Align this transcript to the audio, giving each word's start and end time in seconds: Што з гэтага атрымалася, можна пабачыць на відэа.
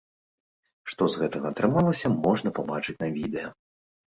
Што 0.93 1.09
з 1.15 1.19
гэтага 1.23 1.49
атрымалася, 1.53 2.11
можна 2.25 2.53
пабачыць 2.57 2.97
на 3.05 3.13
відэа. 3.21 3.47